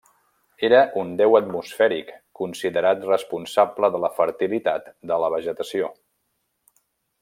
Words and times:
Era 0.69 0.77
un 1.01 1.11
déu 1.19 1.37
atmosfèric 1.39 2.09
considerat 2.41 3.07
responsable 3.11 3.93
de 3.97 4.03
la 4.07 4.13
fertilitat 4.19 4.93
de 5.13 5.23
la 5.27 5.31
vegetació. 5.39 5.95